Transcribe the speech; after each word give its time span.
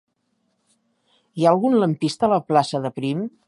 Hi 1.37 1.45
ha 1.45 1.53
algun 1.57 1.77
lampista 1.83 2.29
a 2.29 2.33
la 2.35 2.43
plaça 2.49 2.83
de 2.87 2.97
Prim? 2.99 3.23